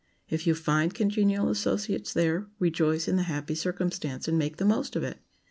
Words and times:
If 0.31 0.47
you 0.47 0.55
find 0.55 0.95
congenial 0.95 1.47
associates 1.49 2.11
there, 2.11 2.47
rejoice 2.57 3.07
in 3.07 3.17
the 3.17 3.21
happy 3.29 3.53
circumstance 3.53 4.27
and 4.27 4.35
make 4.35 4.57
the 4.57 4.65
most 4.65 4.95
of 4.95 5.03
it. 5.03 5.19